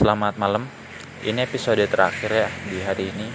[0.00, 0.64] Selamat malam.
[1.20, 3.28] Ini episode terakhir ya di hari ini.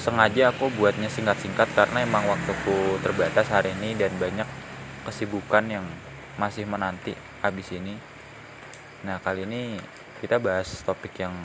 [0.00, 4.48] Sengaja aku buatnya singkat-singkat karena emang waktuku terbatas hari ini dan banyak
[5.04, 5.84] kesibukan yang
[6.40, 7.12] masih menanti
[7.44, 8.00] habis ini.
[9.04, 9.76] Nah, kali ini
[10.24, 11.36] kita bahas topik yang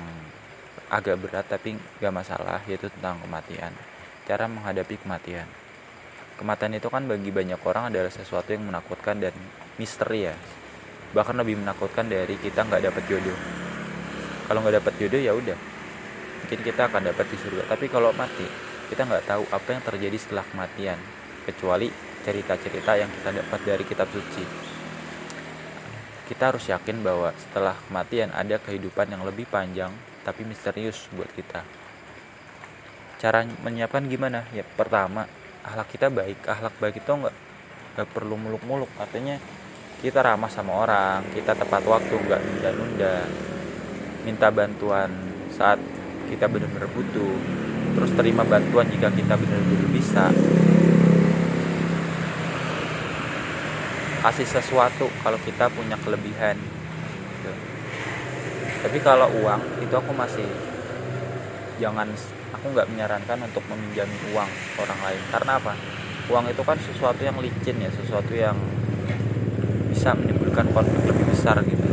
[0.88, 3.76] agak berat tapi gak masalah yaitu tentang kematian.
[4.24, 5.52] Cara menghadapi kematian.
[6.40, 9.36] Kematian itu kan bagi banyak orang adalah sesuatu yang menakutkan dan
[9.76, 10.36] misteri ya.
[11.12, 13.61] Bahkan lebih menakutkan dari kita nggak dapat jodoh
[14.52, 15.56] kalau nggak dapat jodoh ya udah.
[16.44, 17.72] Mungkin kita akan dapat di surga.
[17.72, 18.44] Tapi kalau mati
[18.92, 21.00] kita nggak tahu apa yang terjadi setelah kematian.
[21.48, 21.88] Kecuali
[22.28, 24.44] cerita-cerita yang kita dapat dari kitab suci.
[26.28, 29.96] Kita harus yakin bahwa setelah kematian ada kehidupan yang lebih panjang
[30.28, 31.64] tapi misterius buat kita.
[33.24, 34.44] Cara menyiapkan gimana?
[34.52, 35.32] Ya pertama
[35.64, 36.44] akhlak kita baik.
[36.44, 37.36] Akhlak baik itu nggak
[37.96, 38.92] nggak perlu muluk-muluk.
[39.00, 39.40] Artinya
[40.04, 43.16] kita ramah sama orang kita tepat waktu nggak nunda-nunda
[44.22, 45.10] minta bantuan
[45.54, 45.82] saat
[46.30, 47.36] kita benar-benar butuh.
[47.92, 50.32] Terus terima bantuan jika kita benar-benar bisa.
[54.22, 56.58] Kasih sesuatu kalau kita punya kelebihan.
[57.42, 57.52] Gitu.
[58.82, 60.46] tapi kalau uang itu aku masih
[61.82, 62.10] jangan
[62.54, 65.22] aku nggak menyarankan untuk meminjami uang orang lain.
[65.34, 65.74] Karena apa?
[66.30, 68.56] Uang itu kan sesuatu yang licin ya sesuatu yang
[69.92, 71.91] bisa menimbulkan konflik lebih besar gitu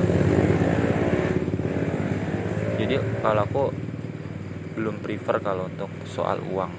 [2.89, 3.65] jadi kalau aku
[4.81, 6.73] belum prefer kalau untuk soal uang.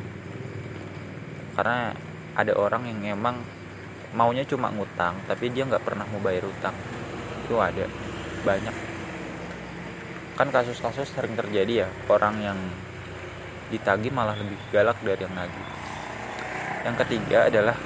[1.54, 1.94] Karena
[2.34, 3.38] ada orang yang emang
[4.18, 6.74] maunya cuma ngutang tapi dia nggak pernah mau bayar utang.
[7.46, 7.86] Itu ada.
[8.42, 8.76] Banyak.
[10.34, 11.88] Kan kasus-kasus sering terjadi ya.
[12.10, 12.58] Orang yang
[13.70, 15.68] ditagih malah lebih galak dari yang nagih.
[16.90, 17.78] Yang ketiga adalah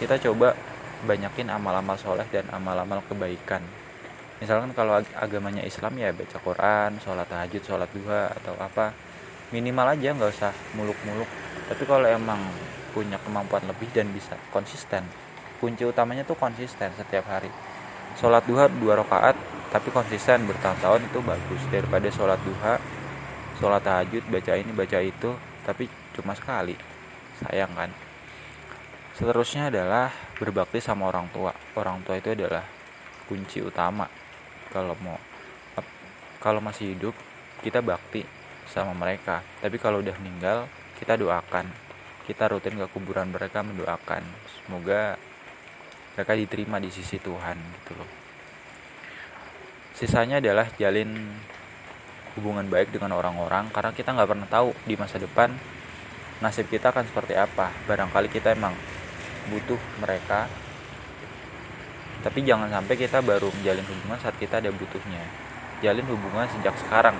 [0.00, 0.56] kita coba
[1.04, 3.60] banyakin amal-amal soleh dan amal-amal kebaikan
[4.38, 8.94] misalkan kalau ag agamanya Islam ya baca Quran sholat tahajud sholat duha atau apa
[9.50, 11.28] minimal aja nggak usah muluk-muluk.
[11.68, 12.38] Tapi kalau emang
[12.94, 15.04] punya kemampuan lebih dan bisa konsisten
[15.58, 17.50] kunci utamanya tuh konsisten setiap hari.
[18.18, 19.34] Sholat duha dua rakaat
[19.68, 21.62] tapi konsisten bertahun-tahun itu bagus.
[21.68, 22.78] Daripada sholat duha
[23.58, 25.30] sholat tahajud baca ini baca itu
[25.66, 26.78] tapi cuma sekali.
[27.42, 27.90] Sayang kan?
[29.18, 31.50] Seterusnya adalah berbakti sama orang tua.
[31.74, 32.62] Orang tua itu adalah
[33.26, 34.17] kunci utama
[34.70, 35.18] kalau mau
[36.38, 37.14] kalau masih hidup
[37.62, 38.22] kita bakti
[38.70, 39.42] sama mereka.
[39.58, 40.70] Tapi kalau udah meninggal
[41.00, 41.66] kita doakan.
[42.28, 44.22] Kita rutin ke kuburan mereka mendoakan.
[44.52, 45.16] Semoga
[46.14, 48.10] mereka diterima di sisi Tuhan gitu loh.
[49.96, 51.10] Sisanya adalah jalin
[52.38, 55.50] hubungan baik dengan orang-orang karena kita nggak pernah tahu di masa depan
[56.38, 57.72] nasib kita akan seperti apa.
[57.88, 58.76] Barangkali kita emang
[59.50, 60.46] butuh mereka
[62.20, 65.22] tapi jangan sampai kita baru menjalin hubungan saat kita ada butuhnya.
[65.78, 67.14] Jalin hubungan sejak sekarang.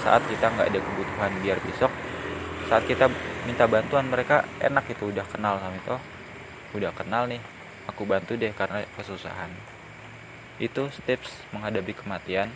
[0.00, 1.92] Saat kita nggak ada kebutuhan biar besok
[2.72, 3.04] saat kita
[3.44, 5.96] minta bantuan mereka enak itu udah kenal sama itu.
[6.72, 7.44] Udah kenal nih
[7.84, 9.52] aku bantu deh karena kesusahan.
[10.56, 12.48] Itu tips menghadapi kematian.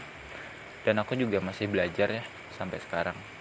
[0.89, 2.25] Dan aku juga masih belajar ya
[2.57, 3.36] sampai sekarang